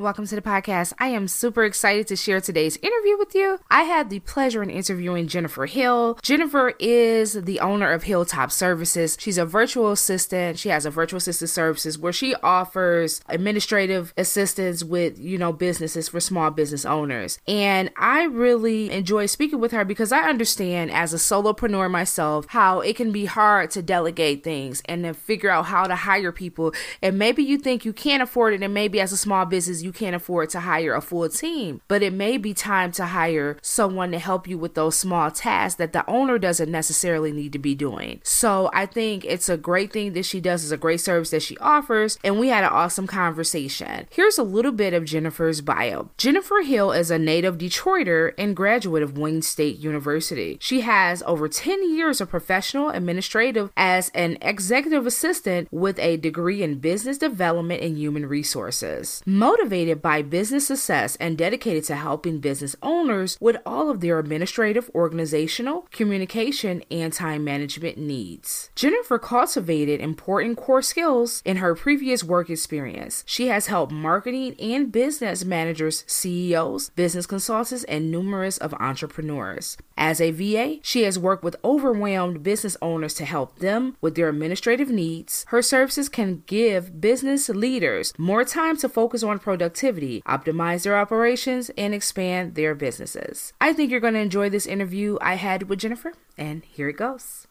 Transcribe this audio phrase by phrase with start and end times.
[0.00, 0.94] Welcome to the podcast.
[0.98, 3.58] I am super excited to share today's interview with you.
[3.70, 6.18] I had the pleasure in interviewing Jennifer Hill.
[6.22, 9.18] Jennifer is the owner of Hilltop Services.
[9.20, 10.58] She's a virtual assistant.
[10.58, 16.08] She has a virtual assistant services where she offers administrative assistance with, you know, businesses
[16.08, 17.38] for small business owners.
[17.46, 22.80] And I really enjoy speaking with her because I understand as a solopreneur myself how
[22.80, 26.72] it can be hard to delegate things and then figure out how to hire people.
[27.02, 29.89] And maybe you think you can't afford it and maybe as a small business you
[29.90, 33.56] you can't afford to hire a full team, but it may be time to hire
[33.60, 37.58] someone to help you with those small tasks that the owner doesn't necessarily need to
[37.58, 38.20] be doing.
[38.22, 41.42] So I think it's a great thing that she does, is a great service that
[41.42, 44.06] she offers, and we had an awesome conversation.
[44.10, 46.10] Here's a little bit of Jennifer's bio.
[46.16, 50.56] Jennifer Hill is a native Detroiter and graduate of Wayne State University.
[50.60, 56.62] She has over 10 years of professional administrative as an executive assistant with a degree
[56.62, 59.20] in business development and human resources.
[59.26, 64.18] Motivated motivated by business success and dedicated to helping business owners with all of their
[64.18, 68.70] administrative, organizational, communication, and time management needs.
[68.74, 73.24] Jennifer cultivated important core skills in her previous work experience.
[73.26, 79.78] She has helped marketing and business managers, CEOs, business consultants, and numerous of entrepreneurs.
[79.96, 84.28] As a VA, she has worked with overwhelmed business owners to help them with their
[84.28, 85.44] administrative needs.
[85.48, 90.98] Her services can give business leaders more time to focus on productivity productivity, optimize their
[90.98, 93.52] operations, and expand their businesses.
[93.60, 96.96] I think you're going to enjoy this interview I had with Jennifer, and here it
[96.96, 97.46] goes.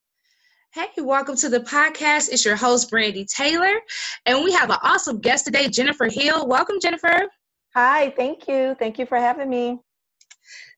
[0.72, 2.30] Hey, welcome to the podcast.
[2.30, 3.74] It's your host, Brandy Taylor,
[4.26, 6.46] and we have an awesome guest today, Jennifer Hill.
[6.46, 7.24] Welcome, Jennifer.
[7.74, 8.76] Hi, thank you.
[8.78, 9.80] Thank you for having me.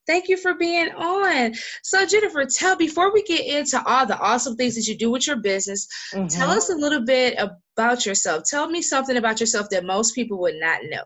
[0.06, 1.54] Thank you for being on.
[1.84, 5.26] So, Jennifer, tell before we get into all the awesome things that you do with
[5.26, 6.28] your business, mm-hmm.
[6.28, 8.44] tell us a little bit about yourself.
[8.48, 11.04] Tell me something about yourself that most people would not know.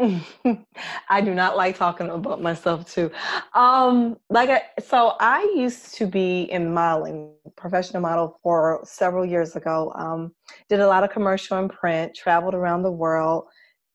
[1.08, 3.10] I do not like talking about myself too.
[3.54, 9.56] Um, like I, so I used to be in modeling, professional model for several years
[9.56, 9.92] ago.
[9.94, 10.32] Um,
[10.68, 13.44] did a lot of commercial and print, traveled around the world,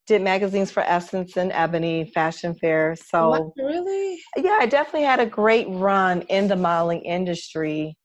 [0.06, 2.96] did magazines for Essence and Ebony, fashion Fair.
[2.96, 7.98] So what, really, yeah, I definitely had a great run in the modeling industry,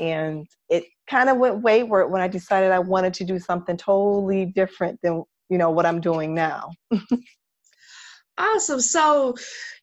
[0.00, 4.46] and it kind of went wayward when I decided I wanted to do something totally
[4.46, 6.70] different than you know what I'm doing now.
[8.38, 8.80] Awesome.
[8.80, 9.34] So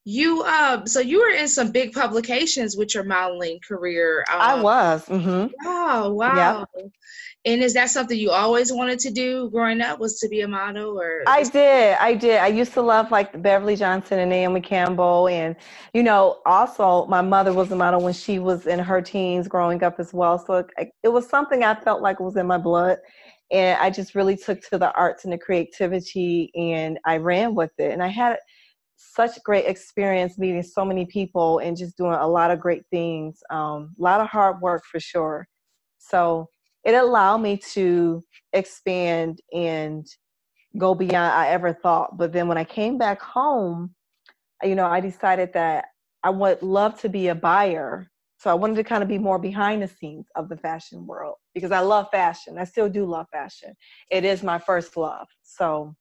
[0.05, 4.25] you um so you were in some big publications with your modeling career.
[4.31, 5.05] Um, I was.
[5.05, 5.47] Mm-hmm.
[5.63, 6.65] Wow, wow.
[6.75, 6.91] Yep.
[7.45, 10.47] And is that something you always wanted to do growing up was to be a
[10.47, 11.95] model or I did.
[11.99, 12.39] I did.
[12.39, 15.55] I used to love like Beverly Johnson and Naomi Campbell and
[15.93, 19.83] you know, also my mother was a model when she was in her teens growing
[19.83, 20.39] up as well.
[20.39, 22.97] So it, it was something I felt like was in my blood
[23.51, 27.71] and I just really took to the arts and the creativity and I ran with
[27.77, 27.91] it.
[27.91, 28.37] And I had
[28.95, 33.39] such great experience meeting so many people and just doing a lot of great things.
[33.49, 35.47] Um, a lot of hard work for sure.
[35.97, 36.49] So
[36.83, 38.23] it allowed me to
[38.53, 40.05] expand and
[40.77, 42.17] go beyond I ever thought.
[42.17, 43.95] But then when I came back home,
[44.63, 45.85] you know, I decided that
[46.23, 49.39] I would love to be a buyer so I wanted to kind of be more
[49.39, 52.57] behind the scenes of the fashion world because I love fashion.
[52.57, 53.75] I still do love fashion.
[54.11, 55.27] It is my first love.
[55.43, 55.95] So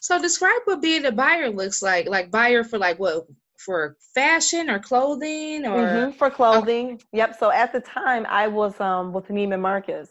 [0.00, 2.08] So describe what being a buyer looks like.
[2.08, 3.26] Like buyer for like what
[3.58, 7.00] for fashion or clothing or mm-hmm, for clothing.
[7.12, 7.36] Yep.
[7.38, 10.10] So at the time I was um with Neiman Marcus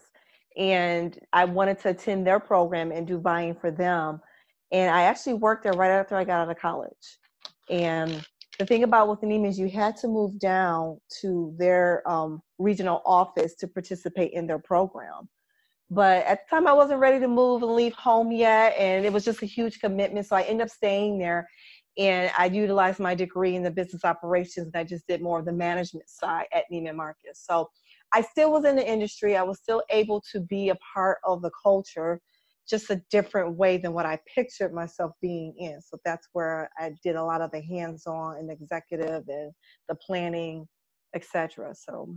[0.56, 4.20] and I wanted to attend their program and do buying for them.
[4.72, 7.18] And I actually worked there right after I got out of college.
[7.70, 8.26] And
[8.58, 13.02] the thing about with Neiman is you had to move down to their um, regional
[13.04, 15.28] office to participate in their program.
[15.90, 19.12] But at the time, I wasn't ready to move and leave home yet, and it
[19.12, 20.26] was just a huge commitment.
[20.26, 21.48] So I ended up staying there,
[21.98, 25.44] and I utilized my degree in the business operations, and I just did more of
[25.44, 27.44] the management side at Neiman Marcus.
[27.44, 27.68] So
[28.12, 29.36] I still was in the industry.
[29.36, 32.20] I was still able to be a part of the culture
[32.68, 35.80] just a different way than what I pictured myself being in.
[35.80, 39.52] So that's where I did a lot of the hands-on and executive and
[39.88, 40.66] the planning,
[41.14, 41.74] etc.
[41.74, 42.16] So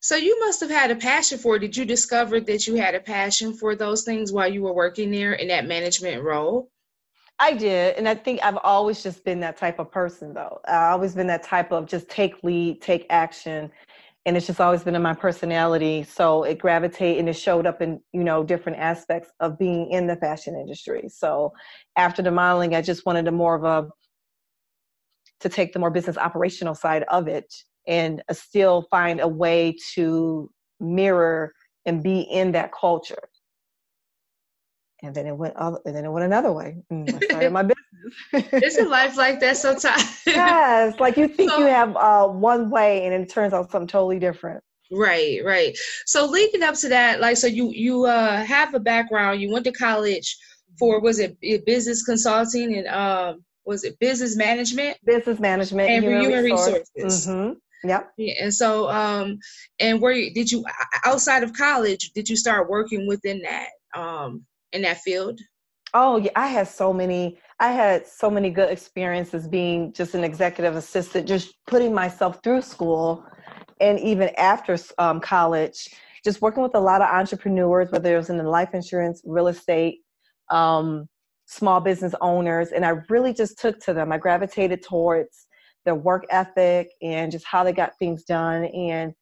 [0.00, 1.58] so you must have had a passion for it.
[1.58, 5.10] Did you discover that you had a passion for those things while you were working
[5.10, 6.70] there in that management role?
[7.40, 7.96] I did.
[7.96, 10.60] And I think I've always just been that type of person, though.
[10.68, 13.70] I've always been that type of just take lead, take action.
[14.26, 16.02] And it's just always been in my personality.
[16.02, 20.08] So it gravitated and it showed up in, you know, different aspects of being in
[20.08, 21.08] the fashion industry.
[21.08, 21.52] So
[21.96, 23.88] after the modeling, I just wanted a more of a,
[25.40, 27.54] to take the more business operational side of it
[27.86, 30.50] and uh, still find a way to
[30.80, 31.52] mirror
[31.86, 33.28] and be in that culture
[35.02, 36.82] and then it went other, and then it went another way.
[36.90, 37.62] And I started my
[38.32, 38.62] business.
[38.62, 40.22] Isn't life like that sometimes?
[40.26, 43.88] yes, like you think so, you have uh, one way, and it turns out something
[43.88, 44.62] totally different.
[44.90, 45.76] Right, right.
[46.06, 49.40] So leading up to that, like, so you you uh, have a background.
[49.40, 50.36] You went to college
[50.78, 54.96] for was it business consulting and um was it business management?
[55.04, 56.90] Business management and human, human resources.
[56.96, 57.26] resources.
[57.26, 57.88] Mm-hmm.
[57.88, 58.12] Yep.
[58.16, 59.38] Yeah, and so um
[59.80, 60.64] and where did you
[61.04, 65.40] outside of college did you start working within that um in that field?
[65.94, 67.38] Oh yeah, I had so many.
[67.58, 72.62] I had so many good experiences being just an executive assistant, just putting myself through
[72.62, 73.24] school,
[73.80, 75.88] and even after um, college,
[76.24, 79.48] just working with a lot of entrepreneurs, whether it was in the life insurance, real
[79.48, 80.00] estate,
[80.50, 81.06] um,
[81.46, 84.12] small business owners, and I really just took to them.
[84.12, 85.46] I gravitated towards
[85.84, 89.14] their work ethic and just how they got things done, and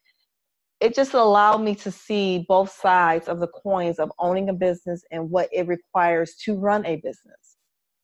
[0.85, 5.03] it just allowed me to see both sides of the coins of owning a business
[5.11, 7.57] and what it requires to run a business.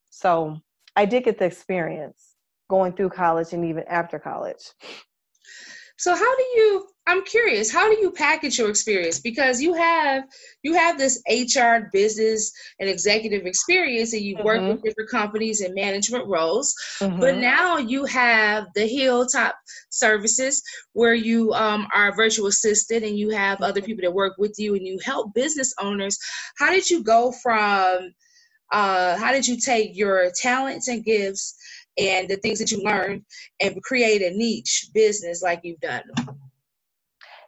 [0.09, 0.57] So
[0.97, 2.37] I did get the experience
[2.71, 4.63] going through college and even after college.
[5.99, 9.19] So how do you I'm curious, how do you package your experience?
[9.19, 10.23] Because you have
[10.63, 14.45] you have this HR business and executive experience and you mm-hmm.
[14.45, 16.73] work with different companies and management roles.
[17.01, 17.19] Mm-hmm.
[17.19, 19.57] But now you have the Hilltop
[19.89, 20.63] services
[20.93, 24.55] where you um, are a virtual assistant and you have other people that work with
[24.57, 26.17] you and you help business owners.
[26.59, 28.15] How did you go from
[28.71, 31.57] uh, how did you take your talents and gifts
[31.99, 33.25] and the things that you learned
[33.61, 36.05] and create a niche business like you've done?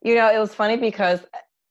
[0.05, 1.21] You know, it was funny because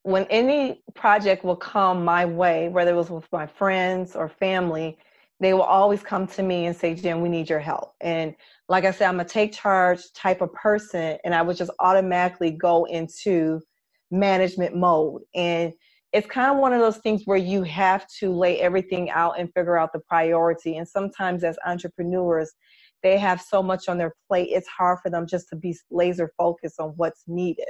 [0.03, 4.97] when any project will come my way, whether it was with my friends or family,
[5.41, 7.93] they will always come to me and say, Jen, we need your help.
[7.99, 8.33] And
[8.69, 12.51] like I said, I'm a take charge type of person, and I would just automatically
[12.51, 13.59] go into
[14.11, 15.23] management mode.
[15.35, 15.73] And
[16.13, 19.51] it's kind of one of those things where you have to lay everything out and
[19.53, 20.77] figure out the priority.
[20.77, 22.53] And sometimes, as entrepreneurs,
[23.03, 26.31] they have so much on their plate, it's hard for them just to be laser
[26.37, 27.67] focused on what's needed.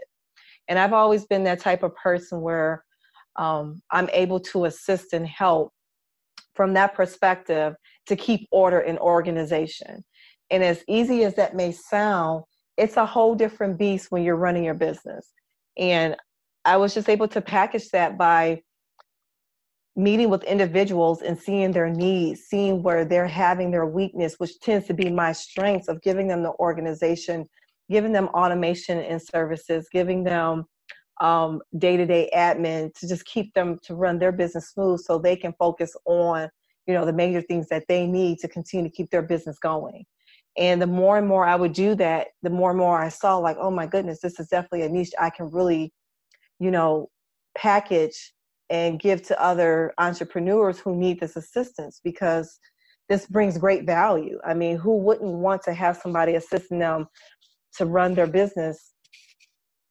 [0.68, 2.84] And I've always been that type of person where
[3.36, 5.72] um, I'm able to assist and help
[6.54, 7.76] from that perspective
[8.08, 10.04] to keep order in organization.
[10.50, 12.44] And as easy as that may sound,
[12.78, 15.32] it's a whole different beast when you're running your business.
[15.78, 16.16] And
[16.66, 18.62] I was just able to package that by
[19.96, 24.88] meeting with individuals and seeing their needs, seeing where they're having their weakness, which tends
[24.88, 27.48] to be my strengths of giving them the organization
[27.92, 30.66] giving them automation and services, giving them
[31.22, 35.54] um, day-to-day admin to just keep them to run their business smooth so they can
[35.60, 36.50] focus on
[36.88, 40.04] you know the major things that they need to continue to keep their business going
[40.58, 43.38] and the more and more i would do that the more and more i saw
[43.38, 45.94] like oh my goodness this is definitely a niche i can really
[46.60, 47.08] you know
[47.56, 48.34] package
[48.72, 52.60] and give to other entrepreneurs who need this assistance because
[53.10, 54.40] this brings great value.
[54.46, 57.08] I mean, who wouldn't want to have somebody assisting them
[57.78, 58.94] to run their business.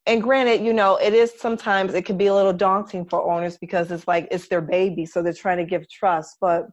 [0.06, 3.58] And granted you know it is sometimes it can be a little daunting for owners
[3.58, 6.36] because it's like it's their baby so they're trying to give trust.
[6.40, 6.66] But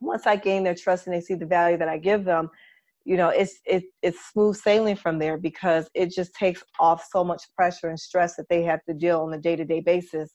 [0.00, 2.48] once i gain their trust and they see the value that i give them
[3.04, 7.24] you know it's it, it's smooth sailing from there because it just takes off so
[7.24, 10.34] much pressure and stress that they have to deal on a day-to-day basis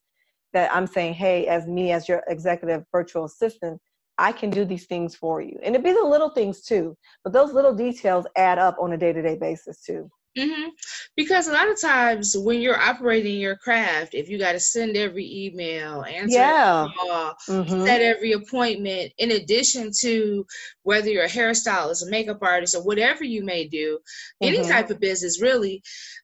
[0.53, 3.79] that i'm saying hey as me as your executive virtual assistant
[4.19, 5.57] I can do these things for you.
[5.63, 8.97] And it'd be the little things too, but those little details add up on a
[8.97, 10.11] day to day basis too.
[10.37, 10.69] Mm-hmm.
[11.15, 14.95] Because a lot of times when you're operating your craft, if you got to send
[14.95, 16.87] every email, answer yeah.
[16.97, 17.85] call, mm-hmm.
[17.85, 20.45] set every appointment, in addition to
[20.89, 23.99] whether you're a hairstylist, a makeup artist, or whatever you may do,
[24.41, 24.47] mm-hmm.
[24.47, 25.83] any type of business really,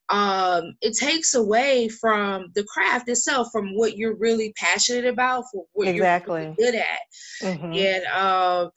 [0.10, 5.66] um, it takes away from the craft itself, from what you're really passionate about, for
[5.74, 6.42] what exactly.
[6.42, 7.00] you're really good at.
[7.44, 7.74] Mm-hmm.
[7.74, 8.72] And um,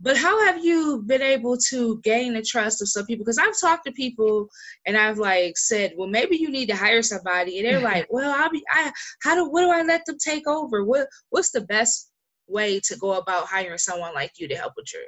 [0.00, 3.26] but how have you been able to gain the trust of some people?
[3.26, 4.48] Because I've talked to people
[4.86, 8.34] and I've like said, well, maybe you need to hire somebody, and they're like, well,
[8.34, 8.90] I'll be, I,
[9.20, 10.82] how do, what do I let them take over?
[10.82, 12.10] What, what's the best
[12.48, 15.02] way to go about hiring someone like you to help with your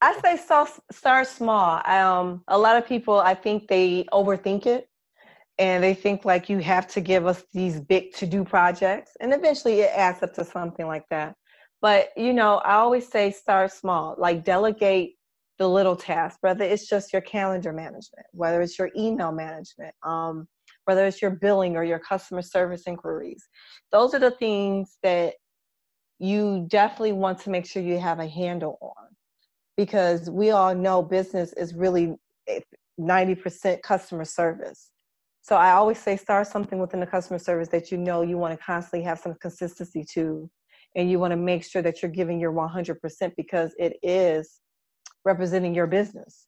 [0.00, 0.36] I say
[0.90, 1.80] start, small.
[1.86, 4.88] Um, a lot of people, I think they overthink it
[5.58, 9.34] and they think like you have to give us these big to do projects and
[9.34, 11.34] eventually it adds up to something like that
[11.82, 15.16] But you know, I always say start small, like delegate
[15.58, 20.48] the little tasks, whether it's just your calendar management, whether it's your email management, um,
[20.86, 23.48] whether it's your billing or your customer service inquiries.
[23.92, 25.34] Those are the things that
[26.18, 29.08] you definitely want to make sure you have a handle on
[29.80, 32.14] because we all know business is really
[32.46, 32.60] eh,
[33.00, 34.90] 90% customer service.
[35.40, 38.52] So I always say start something within the customer service that you know you want
[38.52, 40.50] to constantly have some consistency to
[40.96, 44.60] and you want to make sure that you're giving your 100% because it is
[45.24, 46.46] representing your business.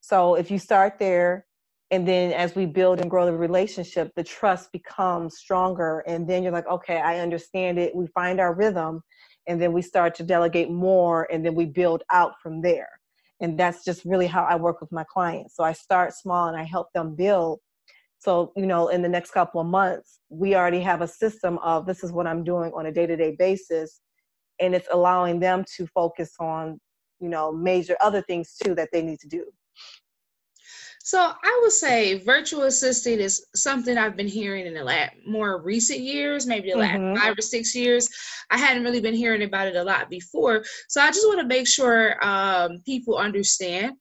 [0.00, 1.46] So if you start there
[1.92, 6.42] and then as we build and grow the relationship, the trust becomes stronger and then
[6.42, 7.94] you're like, okay, I understand it.
[7.94, 9.04] We find our rhythm
[9.46, 12.88] and then we start to delegate more and then we build out from there.
[13.40, 15.56] And that's just really how I work with my clients.
[15.56, 17.60] So I start small and I help them build
[18.24, 21.84] so, you know, in the next couple of months, we already have a system of
[21.84, 24.00] this is what I'm doing on a day to day basis.
[24.60, 26.80] And it's allowing them to focus on,
[27.20, 29.44] you know, major other things too that they need to do.
[31.06, 35.60] So I would say virtual assistant is something I've been hearing in the last more
[35.60, 37.20] recent years, maybe the last mm-hmm.
[37.20, 38.08] five or six years.
[38.50, 40.64] I hadn't really been hearing about it a lot before.
[40.88, 43.96] So I just want to make sure um, people understand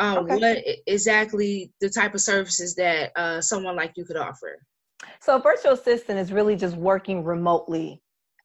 [0.00, 0.36] um, okay.
[0.36, 0.58] what
[0.88, 4.58] exactly the type of services that uh, someone like you could offer?
[5.20, 8.00] So, virtual assistant is really just working remotely,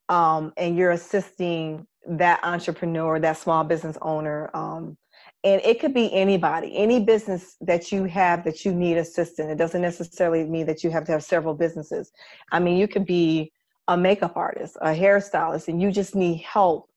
[0.09, 4.49] um, and you're assisting that entrepreneur, that small business owner.
[4.53, 4.97] Um,
[5.43, 9.51] and it could be anybody, any business that you have that you need assistance.
[9.51, 12.11] It doesn't necessarily mean that you have to have several businesses.
[12.51, 13.51] I mean, you could be
[13.87, 16.89] a makeup artist, a hairstylist, and you just need help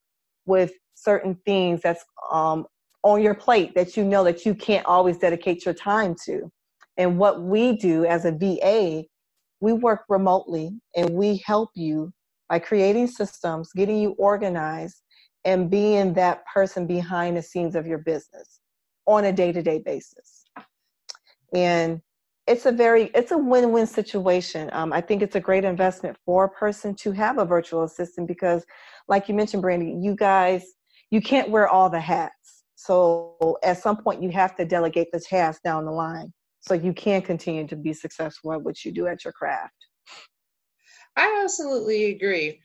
[0.47, 2.67] with certain things that's um,
[3.03, 6.51] on your plate that you know that you can't always dedicate your time to.
[6.97, 9.05] And what we do as a VA,
[9.61, 12.13] we work remotely and we help you
[12.49, 15.03] by creating systems, getting you organized,
[15.45, 18.61] and being that person behind the scenes of your business
[19.07, 20.45] on a day-to-day basis.
[21.55, 22.01] And
[22.47, 24.71] it's a very it's a win-win situation.
[24.73, 28.27] Um, I think it's a great investment for a person to have a virtual assistant
[28.29, 28.65] because,
[29.09, 30.65] like you mentioned, Brandy, you guys
[31.11, 35.21] you can't wear all the hats so at some point, you have to delegate the
[35.21, 39.07] task down the line so you can continue to be successful at what you do
[39.07, 39.75] at your craft.
[41.15, 42.61] I absolutely agree.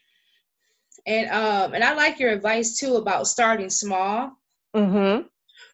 [1.06, 4.32] And um and I like your advice too about starting small.
[4.76, 5.28] Mm-hmm.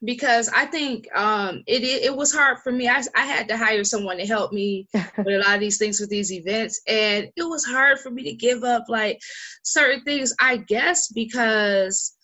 [0.04, 2.88] Because I think um it, it, it was hard for me.
[2.88, 6.00] I I had to hire someone to help me with a lot of these things
[6.00, 9.20] with these events, and it was hard for me to give up like
[9.64, 10.34] certain things.
[10.40, 12.16] I guess because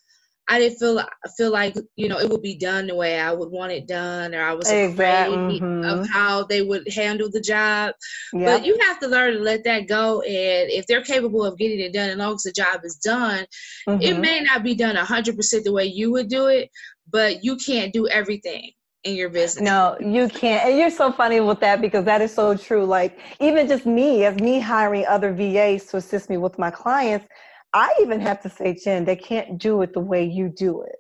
[0.50, 1.04] I didn't feel
[1.36, 4.34] feel like you know it would be done the way I would want it done,
[4.34, 5.84] or I was afraid mm-hmm.
[5.84, 7.94] of how they would handle the job.
[8.34, 8.46] Yep.
[8.46, 11.80] But you have to learn to let that go, and if they're capable of getting
[11.80, 13.46] it done, as long as the job is done,
[13.88, 14.02] mm-hmm.
[14.02, 16.70] it may not be done hundred percent the way you would do it,
[17.10, 18.72] but you can't do everything
[19.04, 19.64] in your business.
[19.64, 20.66] No, you can't.
[20.66, 22.86] And you're so funny with that because that is so true.
[22.86, 27.28] Like even just me, as me hiring other VAs to assist me with my clients
[27.74, 30.96] I even have to say, Jen, they can't do it the way you do it.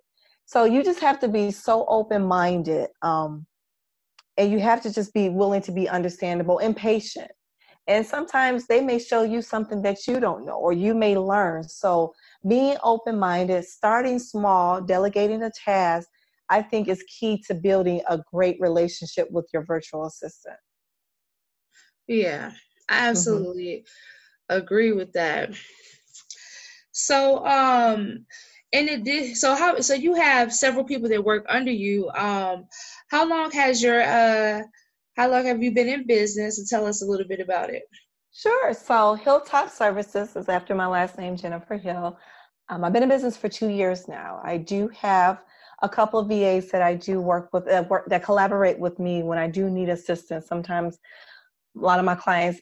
[0.46, 2.90] So you just have to be so open minded.
[3.02, 3.46] Um,
[4.38, 7.32] and you have to just be willing to be understandable and patient.
[7.88, 11.64] And sometimes they may show you something that you don't know or you may learn.
[11.64, 12.14] So
[12.48, 16.08] being open minded, starting small, delegating a task,
[16.50, 20.58] I think is key to building a great relationship with your virtual assistant.
[22.08, 22.52] Yeah,
[22.90, 23.10] I mm-hmm.
[23.10, 23.86] absolutely
[24.50, 24.58] mm-hmm.
[24.58, 25.52] agree with that.
[26.98, 28.25] So, um,
[28.74, 29.38] and it did.
[29.38, 29.80] So how?
[29.82, 32.10] So you have several people that work under you.
[32.10, 32.66] Um,
[33.10, 34.63] how long has your uh,
[35.16, 36.58] how long have you been in business?
[36.58, 37.84] And tell us a little bit about it.
[38.34, 38.74] Sure.
[38.74, 42.18] So Hilltop Services is after my last name, Jennifer Hill.
[42.70, 44.42] Um, I've been in business for two years now.
[44.44, 45.44] I do have
[45.84, 49.22] a couple of VAs that I do work with that work that collaborate with me
[49.22, 50.48] when I do need assistance.
[50.48, 50.98] Sometimes
[51.77, 52.60] a lot of my clients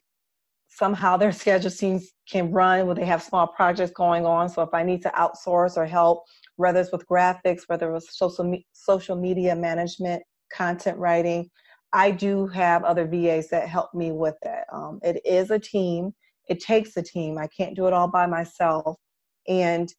[0.67, 4.49] somehow their schedule seems can run where they have small projects going on.
[4.49, 6.23] So if I need to outsource or help,
[6.55, 11.49] whether it's with graphics, whether it's social me- social media management, content writing,
[11.93, 14.65] I do have other VAs that help me with that.
[14.73, 16.13] Um, it is a team.
[16.49, 17.37] It takes a team.
[17.37, 18.97] I can't do it all by myself.
[19.47, 19.91] And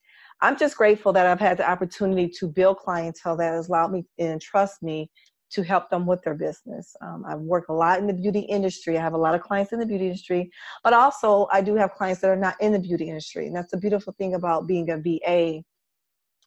[0.43, 4.05] I'm just grateful that I've had the opportunity to build clientele that has allowed me
[4.19, 5.11] and trust me
[5.53, 6.97] to help them with their business.
[7.03, 8.99] Um, I work a lot in the beauty industry.
[8.99, 10.50] I have a lot of clients in the beauty industry,
[10.85, 13.47] but also I do have clients that are not in the beauty industry.
[13.47, 15.62] And that's the beautiful thing about being a VA.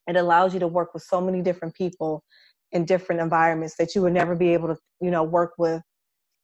[0.08, 2.24] It allows you to work with so many different people
[2.72, 5.82] in different environments that you would never be able to, you know, work with,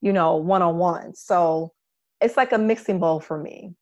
[0.03, 1.15] you know, one on one.
[1.15, 1.73] So
[2.21, 3.75] it's like a mixing bowl for me.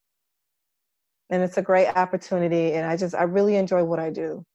[1.29, 2.73] and it's a great opportunity.
[2.73, 4.45] And I just, I really enjoy what I do.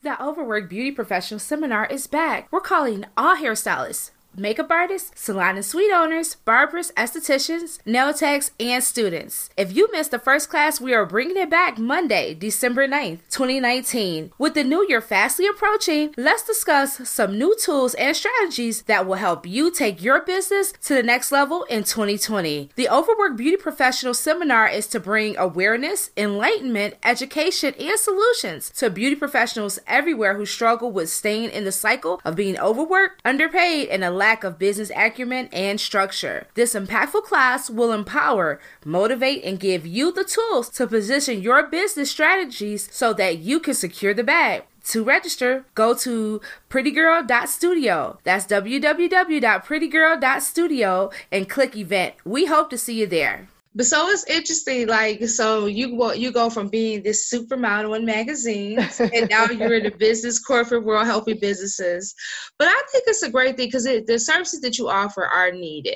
[0.00, 2.46] The Overwork Beauty Professional Seminar is back.
[2.52, 8.82] We're calling all hairstylists makeup artists, salon and suite owners, barbers, estheticians, nail techs, and
[8.82, 9.50] students.
[9.56, 14.32] If you missed the first class, we are bringing it back Monday, December 9th, 2019.
[14.38, 19.14] With the new year fastly approaching, let's discuss some new tools and strategies that will
[19.16, 22.70] help you take your business to the next level in 2020.
[22.76, 29.16] The Overwork Beauty Professional Seminar is to bring awareness, enlightenment, education, and solutions to beauty
[29.16, 34.10] professionals everywhere who struggle with staying in the cycle of being overworked, underpaid, and a
[34.10, 36.46] lack of business acumen and structure.
[36.54, 42.10] This impactful class will empower, motivate, and give you the tools to position your business
[42.10, 44.64] strategies so that you can secure the bag.
[44.84, 48.18] To register, go to prettygirl.studio.
[48.24, 52.14] That's www.prettygirl.studio and click event.
[52.24, 53.48] We hope to see you there.
[53.78, 58.04] But so it's interesting, like so you go you go from being this supermodel in
[58.04, 62.12] magazines, and now you're in the business corporate world helping businesses.
[62.58, 65.94] But I think it's a great thing because the services that you offer are needed.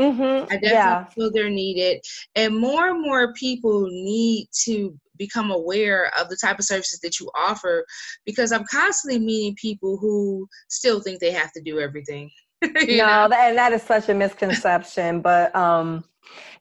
[0.00, 0.44] Mm-hmm.
[0.44, 1.04] I definitely yeah.
[1.04, 2.00] feel they're needed,
[2.34, 7.20] and more and more people need to become aware of the type of services that
[7.20, 7.84] you offer
[8.24, 12.30] because I'm constantly meeting people who still think they have to do everything.
[12.62, 12.70] no,
[13.28, 15.20] that, and that is such a misconception.
[15.20, 16.04] but um,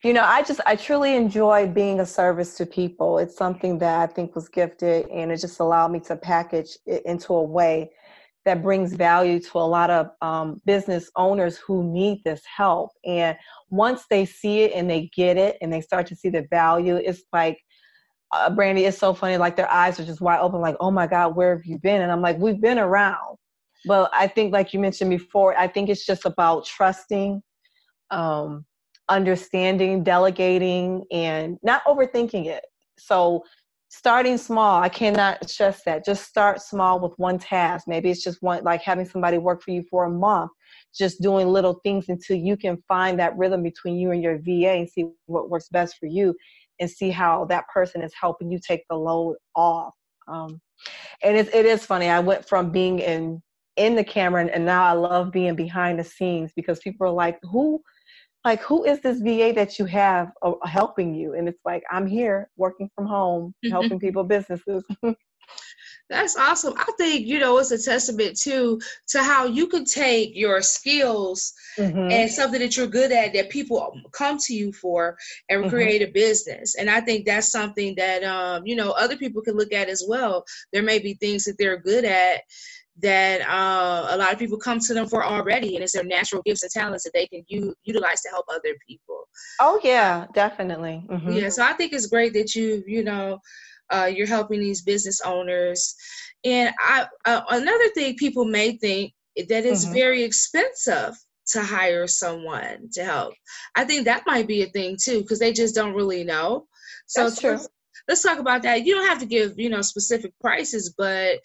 [0.03, 3.19] you know, I just I truly enjoy being a service to people.
[3.19, 7.03] It's something that I think was gifted, and it just allowed me to package it
[7.05, 7.91] into a way
[8.45, 12.91] that brings value to a lot of um, business owners who need this help.
[13.05, 13.37] And
[13.69, 16.95] once they see it and they get it, and they start to see the value,
[16.95, 17.57] it's like
[18.31, 19.37] uh, Brandy, it's so funny.
[19.37, 22.01] Like their eyes are just wide open, like, oh my God, where have you been?
[22.01, 23.37] And I'm like, we've been around.
[23.85, 27.41] But I think, like you mentioned before, I think it's just about trusting,
[28.11, 28.65] um,
[29.09, 32.65] understanding, delegating, and not overthinking it.
[32.97, 33.43] So,
[33.89, 36.05] starting small, I cannot stress that.
[36.05, 37.87] Just start small with one task.
[37.87, 40.51] Maybe it's just one, like having somebody work for you for a month,
[40.95, 44.71] just doing little things until you can find that rhythm between you and your VA
[44.71, 46.35] and see what works best for you
[46.79, 49.93] and see how that person is helping you take the load off.
[50.27, 50.61] Um,
[51.23, 52.09] and it, it is funny.
[52.09, 53.41] I went from being in
[53.77, 57.11] in the camera and, and now I love being behind the scenes because people are
[57.11, 57.79] like, who
[58.47, 61.33] like who is this VA that you have uh, helping you?
[61.33, 63.71] And it's like I'm here working from home, mm-hmm.
[63.73, 64.85] helping people businesses.
[66.09, 66.73] That's awesome.
[66.77, 68.79] I think you know it's a testament to
[69.09, 72.09] to how you can take your skills mm-hmm.
[72.09, 75.17] and something that you're good at that people come to you for
[75.49, 75.69] and mm-hmm.
[75.69, 76.75] create a business.
[76.75, 80.05] And I think that's something that um, you know other people can look at as
[80.07, 80.45] well.
[80.71, 82.43] There may be things that they're good at
[83.01, 86.41] that uh, a lot of people come to them for already, and it's their natural
[86.45, 89.27] gifts and talents that they can u- utilize to help other people.
[89.59, 91.05] Oh yeah, definitely.
[91.09, 91.31] Mm-hmm.
[91.31, 93.39] Yeah, so I think it's great that you you know
[93.89, 95.95] uh, you're helping these business owners,
[96.43, 99.93] and I uh, another thing people may think that it's mm-hmm.
[99.93, 101.15] very expensive
[101.47, 103.33] to hire someone to help.
[103.75, 106.67] I think that might be a thing too because they just don't really know.
[107.07, 107.59] So That's true.
[108.07, 108.85] Let's talk about that.
[108.85, 111.39] You don't have to give, you know, specific prices, but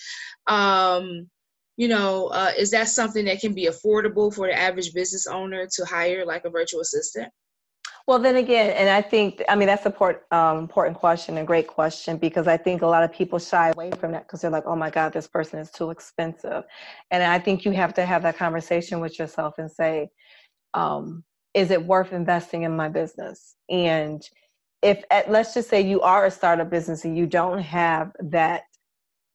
[0.46, 1.28] um,
[1.76, 5.66] you know, uh, is that something that can be affordable for the average business owner
[5.72, 7.32] to hire like a virtual assistant?
[8.06, 11.44] Well, then again, and I think, I mean, that's a port, um, important question, a
[11.44, 14.50] great question, because I think a lot of people shy away from that because they're
[14.50, 16.64] like, oh my God, this person is too expensive.
[17.12, 20.08] And I think you have to have that conversation with yourself and say,
[20.74, 21.22] um,
[21.54, 23.54] is it worth investing in my business?
[23.70, 24.20] And
[24.82, 28.62] if, let's just say you are a startup business and you don't have that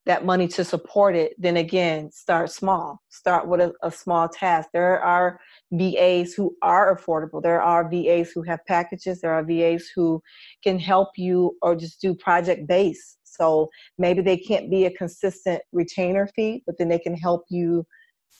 [0.07, 3.01] that money to support it, then again, start small.
[3.09, 4.69] Start with a, a, small task.
[4.73, 5.39] There are
[5.71, 7.43] VAs who are affordable.
[7.43, 9.21] There are VAs who have packages.
[9.21, 10.21] There are VAs who
[10.63, 13.17] can help you or just do project based.
[13.23, 17.85] So maybe they can't be a consistent retainer fee, but then they can help you,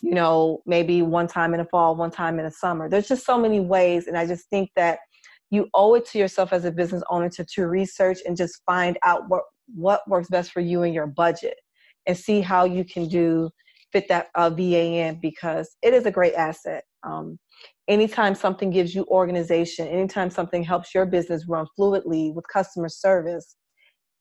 [0.02, 2.90] you know, maybe one time in the fall, one time in the summer.
[2.90, 4.08] There's just so many ways.
[4.08, 5.00] And I just think that
[5.50, 8.98] you owe it to yourself as a business owner to, to research and just find
[9.04, 11.56] out what what works best for you and your budget
[12.06, 13.50] and see how you can do
[13.92, 16.84] fit that uh, VA in because it is a great asset.
[17.04, 17.38] Um,
[17.88, 23.56] anytime something gives you organization, anytime something helps your business run fluidly with customer service,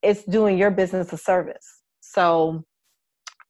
[0.01, 1.81] it's doing your business a service.
[1.99, 2.63] So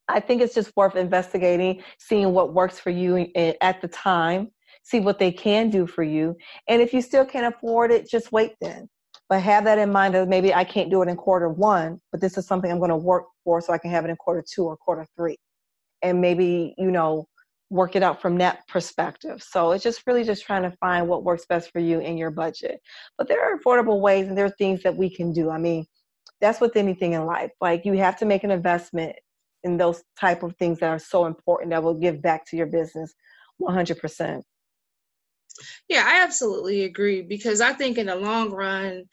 [0.08, 4.52] I think it's just worth investigating, seeing what works for you at the time,
[4.84, 6.36] see what they can do for you.
[6.68, 8.88] And if you still can't afford it, just wait then.
[9.30, 12.22] But have that in mind that maybe I can't do it in quarter one, but
[12.22, 14.44] this is something I'm going to work for so I can have it in quarter
[14.48, 15.38] two or quarter three.
[16.02, 17.28] And maybe, you know,
[17.70, 19.44] work it out from that perspective.
[19.44, 22.32] So it's just really just trying to find what works best for you in your
[22.32, 22.80] budget.
[23.18, 25.50] But there are affordable ways and there are things that we can do.
[25.50, 25.86] I mean,
[26.40, 27.52] that's with anything in life.
[27.60, 29.16] Like you have to make an investment
[29.64, 32.68] in those type of things that are so important that will give back to your
[32.68, 33.14] business
[33.62, 34.44] 100%.
[35.90, 39.04] Yeah, I absolutely agree because I think in the long run,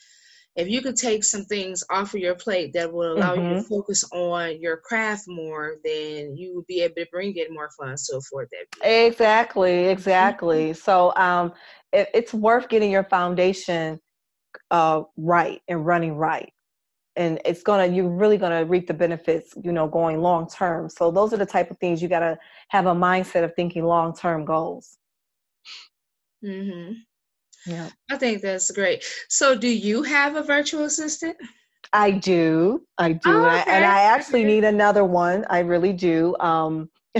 [0.56, 3.42] if you could take some things off of your plate that will allow mm-hmm.
[3.42, 3.68] you to mm-hmm.
[3.68, 8.06] focus on your craft more, then you would be able to bring in more funds
[8.06, 9.06] to afford that.
[9.06, 10.70] Exactly, exactly.
[10.70, 10.78] Mm-hmm.
[10.78, 11.52] So um,
[11.92, 14.00] it, it's worth getting your foundation
[14.70, 16.52] uh, right and running right.
[17.16, 20.88] And it's gonna, you're really gonna reap the benefits, you know, going long term.
[20.88, 24.14] So those are the type of things you gotta have a mindset of thinking long
[24.14, 24.98] term goals.
[26.44, 26.92] Mm-hmm.
[27.66, 27.88] Yeah.
[28.10, 29.04] I think that's great.
[29.28, 31.36] So, do you have a virtual assistant?
[31.92, 32.82] I do.
[32.98, 33.20] I do.
[33.26, 33.64] Oh, okay.
[33.68, 35.46] and I actually need another one.
[35.48, 36.36] I really do.
[36.40, 36.90] Um,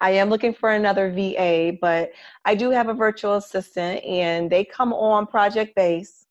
[0.00, 2.10] I am looking for another VA, but
[2.44, 6.26] I do have a virtual assistant and they come on project base.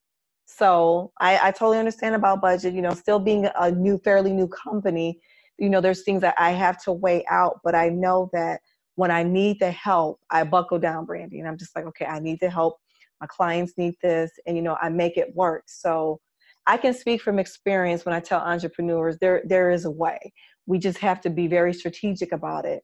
[0.45, 2.73] So I, I totally understand about budget.
[2.73, 5.21] You know, still being a new, fairly new company,
[5.57, 8.59] you know, there's things that I have to weigh out, but I know that
[8.97, 12.19] when I need the help, I buckle down, Brandy, and I'm just like, okay, I
[12.19, 12.77] need the help.
[13.21, 15.63] My clients need this and you know i make it work.
[15.67, 16.19] So
[16.65, 20.33] i can speak from experience when i tell entrepreneurs there there is a way.
[20.65, 22.83] We just have to be very strategic about it.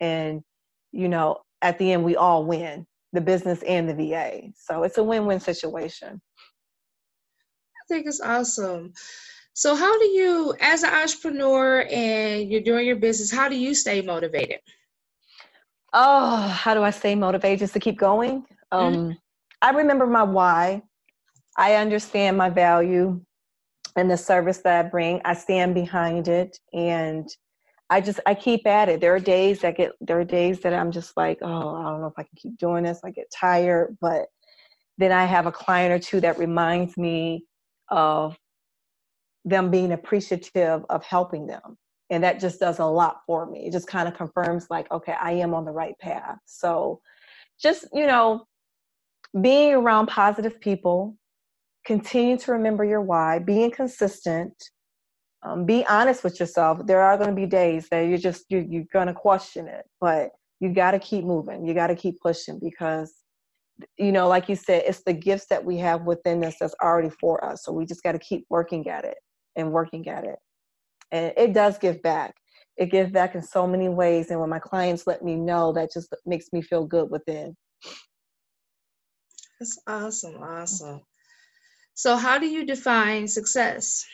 [0.00, 0.42] And
[0.92, 4.98] you know at the end we all win the business and the va so it's
[4.98, 6.20] a win-win situation.
[7.80, 8.92] I think it's awesome.
[9.54, 13.74] So how do you as an entrepreneur and you're doing your business how do you
[13.74, 14.58] stay motivated
[15.94, 19.10] oh how do i stay motivated just to keep going um, mm-hmm.
[19.62, 20.82] I remember my why.
[21.56, 23.20] I understand my value
[23.96, 25.22] and the service that I bring.
[25.24, 27.26] I stand behind it and
[27.88, 29.00] I just I keep at it.
[29.00, 32.00] There are days that get there are days that I'm just like, oh, I don't
[32.00, 33.00] know if I can keep doing this.
[33.04, 34.26] I get tired, but
[34.98, 37.46] then I have a client or two that reminds me
[37.88, 38.36] of
[39.46, 41.78] them being appreciative of helping them.
[42.10, 43.66] And that just does a lot for me.
[43.66, 46.38] It just kind of confirms like, okay, I am on the right path.
[46.44, 47.00] So
[47.60, 48.44] just, you know,
[49.40, 51.16] being around positive people,
[51.86, 54.52] continue to remember your why, being consistent,
[55.42, 56.86] um, be honest with yourself.
[56.86, 59.84] There are going to be days that you're just you, you're going to question it,
[60.00, 61.66] but you got to keep moving.
[61.66, 63.12] You got to keep pushing because
[63.98, 67.10] you know, like you said, it's the gifts that we have within us that's already
[67.20, 67.64] for us.
[67.64, 69.16] So we just got to keep working at it
[69.56, 70.36] and working at it.
[71.14, 72.34] And it does give back.
[72.76, 74.32] It gives back in so many ways.
[74.32, 77.56] And when my clients let me know, that just makes me feel good within.
[79.60, 80.42] That's awesome.
[80.42, 81.02] Awesome.
[81.94, 84.04] So, how do you define success?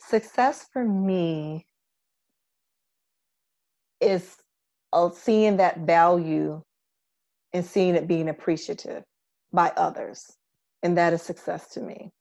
[0.00, 1.66] Success for me
[4.00, 4.34] is
[4.94, 6.62] uh, seeing that value
[7.52, 9.04] and seeing it being appreciative
[9.52, 10.24] by others.
[10.82, 12.12] And that is success to me.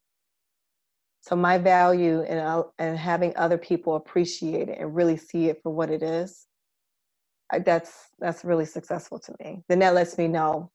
[1.30, 5.62] So my value and uh, and having other people appreciate it and really see it
[5.62, 6.48] for what it is,
[7.52, 9.64] I, that's that's really successful to me.
[9.70, 10.72] Then that lets me know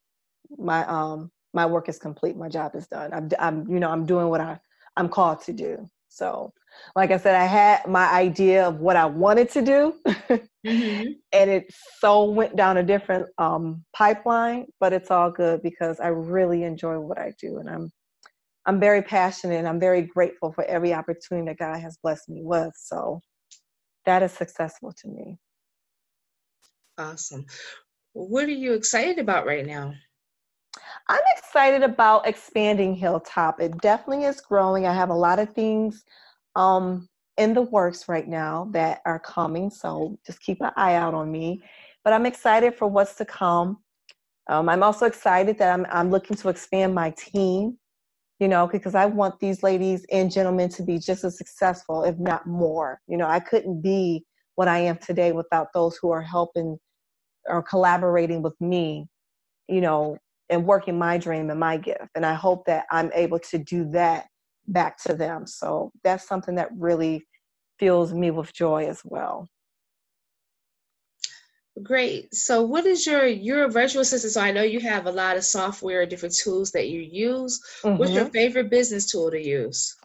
[0.58, 4.04] my um my work is complete my job is done i'm i'm you know i'm
[4.04, 4.58] doing what i
[4.96, 6.52] i'm called to do so
[6.96, 11.04] like i said i had my idea of what i wanted to do mm-hmm.
[11.32, 11.66] and it
[11.98, 16.98] so went down a different um pipeline but it's all good because i really enjoy
[16.98, 17.90] what i do and i'm
[18.66, 22.42] i'm very passionate and i'm very grateful for every opportunity that god has blessed me
[22.42, 23.20] with so
[24.06, 25.38] that is successful to me
[26.98, 27.46] awesome
[28.12, 29.92] what are you excited about right now
[31.08, 33.60] I'm excited about expanding Hilltop.
[33.60, 34.86] It definitely is growing.
[34.86, 36.02] I have a lot of things
[36.56, 41.12] um, in the works right now that are coming, so just keep an eye out
[41.12, 41.62] on me.
[42.04, 43.78] But I'm excited for what's to come.
[44.48, 47.78] Um, I'm also excited that I'm, I'm looking to expand my team,
[48.40, 52.18] you know, because I want these ladies and gentlemen to be just as successful, if
[52.18, 53.00] not more.
[53.06, 54.24] You know, I couldn't be
[54.56, 56.78] what I am today without those who are helping
[57.46, 59.06] or collaborating with me,
[59.68, 60.16] you know,
[60.50, 62.08] and working my dream and my gift.
[62.14, 64.26] And I hope that I'm able to do that
[64.66, 65.46] back to them.
[65.46, 67.26] So that's something that really
[67.78, 69.48] fills me with joy as well.
[71.82, 72.32] Great.
[72.32, 74.32] So what is your your virtual assistant?
[74.32, 77.60] So I know you have a lot of software, and different tools that you use.
[77.82, 77.98] Mm-hmm.
[77.98, 78.32] What's your mm-hmm.
[78.32, 79.96] favorite business tool to use?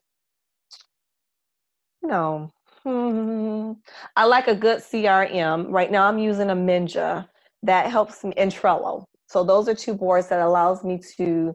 [2.01, 2.51] No.
[2.83, 3.73] Hmm.
[4.15, 5.67] I like a good CRM.
[5.69, 7.27] Right now I'm using a Minja
[7.63, 9.05] that helps me in Trello.
[9.27, 11.53] So those are two boards that allows me to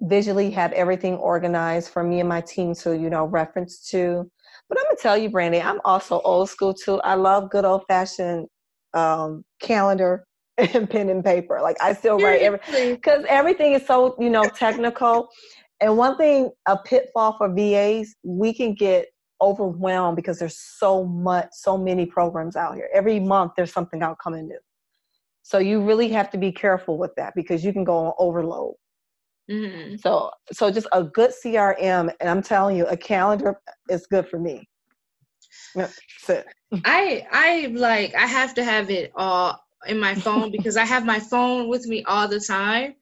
[0.00, 4.28] visually have everything organized for me and my team to, you know, reference to.
[4.68, 7.00] But I'm gonna tell you, Brandy, I'm also old school too.
[7.02, 8.48] I love good old fashioned
[8.94, 10.26] um, calendar
[10.58, 11.60] and pen and paper.
[11.60, 15.28] Like I still write everything because everything is so you know technical.
[15.80, 19.06] And one thing, a pitfall for VAs, we can get
[19.42, 22.88] overwhelmed because there's so much, so many programs out here.
[22.94, 24.58] Every month there's something out coming new.
[25.42, 28.74] So you really have to be careful with that because you can go on overload.
[29.50, 29.96] Mm-hmm.
[29.96, 34.38] So so just a good CRM, and I'm telling you, a calendar is good for
[34.38, 34.66] me.
[36.84, 41.04] I I like I have to have it all in my phone because I have
[41.04, 42.94] my phone with me all the time.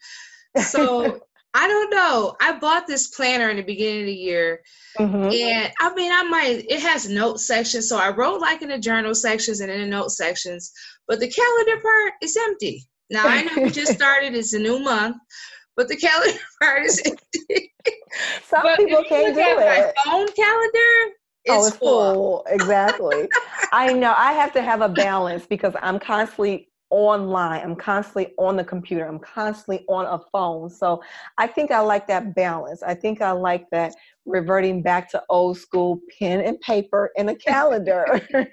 [0.58, 1.20] So
[1.54, 2.34] I don't know.
[2.40, 4.60] I bought this planner in the beginning of the year,
[4.98, 5.30] mm-hmm.
[5.30, 6.64] and I mean, I might.
[6.68, 9.86] It has note sections, so I wrote like in the journal sections and in the
[9.86, 10.72] note sections,
[11.06, 12.88] but the calendar part is empty.
[13.10, 15.18] Now I know we just started; it's a new month,
[15.76, 17.72] but the calendar part is empty.
[18.48, 19.56] Some but people can't do it.
[19.58, 21.14] My phone calendar,
[21.48, 22.14] oh, it's full.
[22.14, 22.46] full.
[22.48, 23.28] Exactly.
[23.72, 24.14] I know.
[24.16, 27.62] I have to have a balance because I'm constantly online.
[27.62, 29.06] I'm constantly on the computer.
[29.06, 30.68] I'm constantly on a phone.
[30.68, 31.02] So
[31.38, 32.82] I think I like that balance.
[32.82, 37.34] I think I like that reverting back to old school pen and paper and a
[37.34, 38.20] calendar.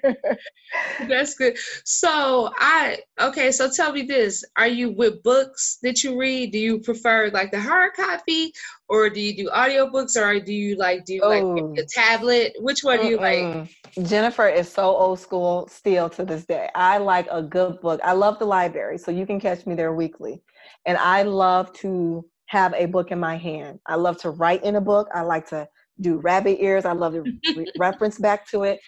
[1.08, 1.56] That's good.
[1.84, 4.44] So I okay, so tell me this.
[4.56, 6.52] Are you with books that you read?
[6.52, 8.52] Do you prefer like the hard copy
[8.88, 11.42] or do you do audiobooks or do you like do you like
[11.74, 12.52] the tablet?
[12.58, 13.68] Which one do you Mm-mm.
[13.96, 14.06] like?
[14.08, 16.68] Jennifer is so old school still to this day.
[16.74, 18.00] I like a good book.
[18.04, 20.42] I love the library, so you can catch me there weekly.
[20.86, 23.78] And I love to have a book in my hand.
[23.86, 25.08] I love to write in a book.
[25.14, 25.68] I like to
[26.00, 26.84] do rabbit ears.
[26.84, 28.80] I love to re- reference back to it.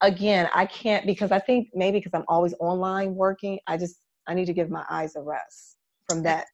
[0.00, 3.96] Again, I can't because I think maybe because I'm always online working, I just
[4.28, 6.46] I need to give my eyes a rest from that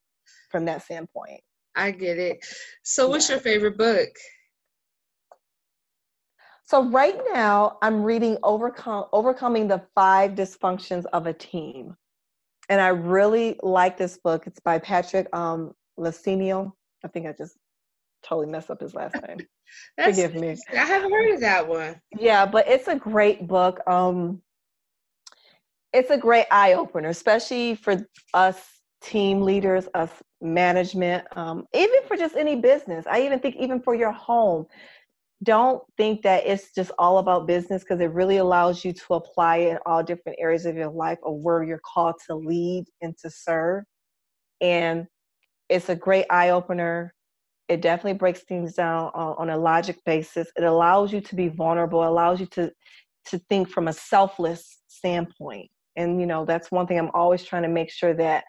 [0.50, 1.42] from that standpoint.
[1.76, 2.38] I get it.
[2.82, 3.34] So what's yeah.
[3.34, 4.08] your favorite book?
[6.64, 11.94] So right now I'm reading Overcome Overcoming the Five Dysfunctions of a Team.
[12.70, 14.46] And I really like this book.
[14.46, 16.70] It's by Patrick um, Lencioni.
[17.04, 17.56] I think I just
[18.24, 19.38] totally messed up his last name.
[20.02, 20.56] Forgive me.
[20.72, 22.00] I haven't heard of that one.
[22.18, 23.80] Yeah, but it's a great book.
[23.88, 24.42] Um,
[25.92, 28.62] it's a great eye opener, especially for us
[29.02, 33.06] team leaders, us management, um, even for just any business.
[33.08, 34.66] I even think even for your home.
[35.42, 39.58] Don't think that it's just all about business because it really allows you to apply
[39.58, 43.14] it in all different areas of your life or where you're called to lead and
[43.18, 43.84] to serve.
[44.62, 45.06] And
[45.68, 47.12] it's a great eye opener.
[47.68, 50.48] It definitely breaks things down on, on a logic basis.
[50.56, 52.70] It allows you to be vulnerable, allows you to
[53.26, 55.68] to think from a selfless standpoint.
[55.96, 58.44] And you know, that's one thing I'm always trying to make sure that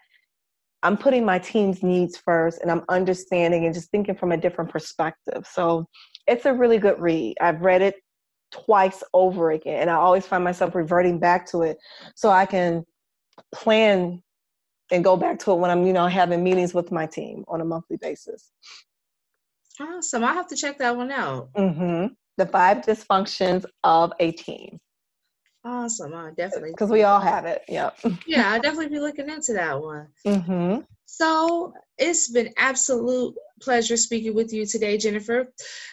[0.82, 4.70] I'm putting my team's needs first and I'm understanding and just thinking from a different
[4.70, 5.46] perspective.
[5.50, 5.86] So
[6.28, 7.36] it's a really good read.
[7.40, 7.96] I've read it
[8.52, 11.76] twice over again and I always find myself reverting back to it
[12.14, 12.84] so I can
[13.52, 14.22] plan
[14.90, 17.60] and go back to it when I'm, you know, having meetings with my team on
[17.60, 18.50] a monthly basis.
[19.80, 20.24] Awesome.
[20.24, 21.52] I'll have to check that one out.
[21.52, 22.14] Mm-hmm.
[22.36, 24.80] The five dysfunctions of a team.
[25.64, 26.14] Awesome.
[26.14, 26.70] I definitely.
[26.70, 27.62] Because we all have it.
[27.68, 27.98] Yep.
[28.26, 30.08] yeah, I'll definitely be looking into that one.
[30.26, 30.80] Mm-hmm.
[31.04, 35.52] So it's been absolute pleasure speaking with you today, Jennifer.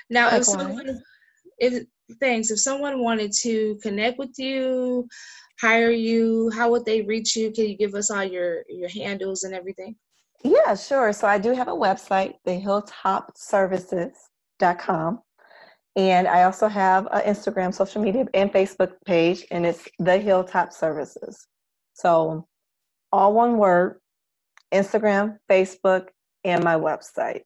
[0.09, 1.01] Now, if someone,
[1.57, 1.85] if
[2.19, 5.07] thanks, if someone wanted to connect with you,
[5.59, 7.51] hire you, how would they reach you?
[7.51, 9.97] Can you give us all your your handles and everything?
[10.43, 11.11] Yeah, sure.
[11.13, 15.19] So I do have a website, thehilltopservices.com.
[15.97, 20.73] And I also have an Instagram, social media, and Facebook page, and it's The Hilltop
[20.73, 21.47] Services.
[21.93, 22.45] So
[23.13, 24.01] all one word
[24.73, 26.07] Instagram, Facebook,
[26.43, 27.43] and my website.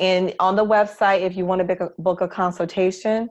[0.00, 3.30] And on the website, if you want to book a, book a consultation,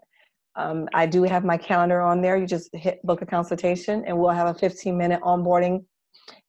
[0.55, 2.37] um, I do have my calendar on there.
[2.37, 5.85] You just hit book a consultation, and we'll have a 15 minute onboarding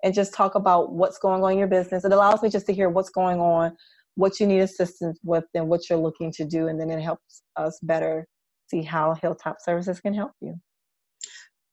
[0.02, 2.04] and just talk about what's going on in your business.
[2.04, 3.76] It allows me just to hear what's going on,
[4.16, 6.68] what you need assistance with, and what you're looking to do.
[6.68, 8.26] And then it helps us better
[8.68, 10.54] see how Hilltop Services can help you.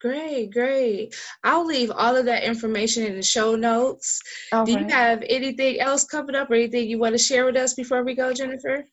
[0.01, 1.13] Great, great.
[1.43, 4.21] I'll leave all of that information in the show notes.
[4.53, 4.87] All Do right.
[4.87, 8.03] you have anything else coming up or anything you want to share with us before
[8.03, 8.85] we go, Jennifer?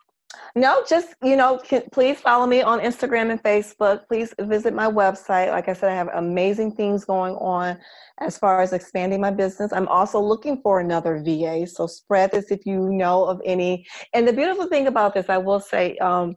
[0.55, 4.07] No, just, you know, can, please follow me on Instagram and Facebook.
[4.09, 5.51] Please visit my website.
[5.51, 7.79] Like I said, I have amazing things going on
[8.21, 9.73] as far as expanding my business.
[9.73, 11.67] I'm also looking for another VA.
[11.67, 13.87] So spread this if you know of any.
[14.15, 16.37] And the beautiful thing about this, I will say, um,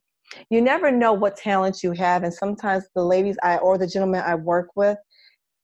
[0.50, 2.24] you never know what talents you have.
[2.24, 4.98] And sometimes the ladies I or the gentlemen I work with,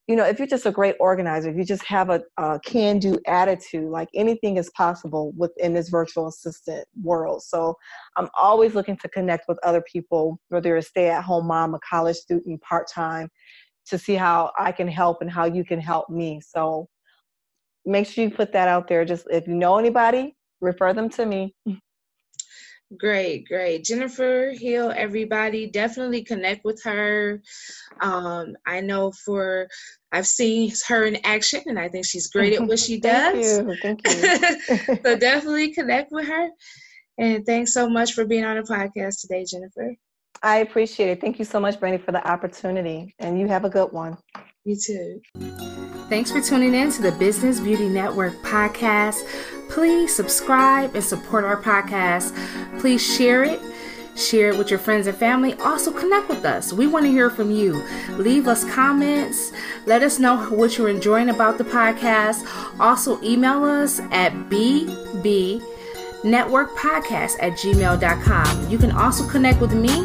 [0.07, 2.99] you know, if you're just a great organizer, if you just have a, a can
[2.99, 7.41] do attitude, like anything is possible within this virtual assistant world.
[7.43, 7.75] So
[8.15, 11.73] I'm always looking to connect with other people, whether you're a stay at home mom,
[11.73, 13.29] a college student, part time.
[13.87, 16.41] to see how I can help and how you can help me.
[16.41, 16.87] So
[17.85, 19.05] make sure you put that out there.
[19.05, 21.55] Just if you know anybody, refer them to me.
[22.99, 23.83] Great, great.
[23.83, 27.41] Jennifer Hill, everybody, definitely connect with her.
[28.01, 29.67] Um, I know for
[30.11, 33.61] I've seen her in action and I think she's great at what she does.
[33.81, 34.07] thank you.
[34.07, 34.95] Thank you.
[35.03, 36.49] so definitely connect with her.
[37.17, 39.95] And thanks so much for being on the podcast today, Jennifer.
[40.43, 41.21] I appreciate it.
[41.21, 43.15] Thank you so much, Brandy, for the opportunity.
[43.19, 44.17] And you have a good one.
[44.65, 45.94] You too.
[46.07, 49.27] Thanks for tuning in to the Business Beauty Network podcast.
[49.69, 52.31] Please subscribe and support our podcast.
[52.79, 53.59] Please share it.
[54.15, 55.55] Share it with your friends and family.
[55.55, 56.71] Also, connect with us.
[56.71, 57.83] We want to hear from you.
[58.11, 59.51] Leave us comments.
[59.87, 62.45] Let us know what you're enjoying about the podcast.
[62.79, 65.59] Also, email us at bb
[66.25, 68.69] networkpodcast at gmail.com.
[68.69, 69.99] You can also connect with me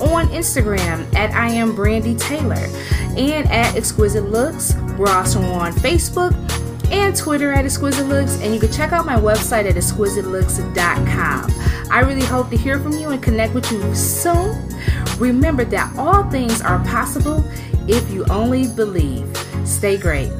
[0.00, 2.68] on Instagram at I am Brandy Taylor
[3.16, 4.74] and at Exquisite Looks.
[4.98, 6.32] We're also on Facebook
[6.92, 11.50] and Twitter at Exquisite Looks, and you can check out my website at exquisitelooks.com.
[11.90, 14.68] I really hope to hear from you and connect with you soon.
[15.18, 17.42] Remember that all things are possible
[17.88, 19.26] if you only believe.
[19.64, 20.30] Stay great.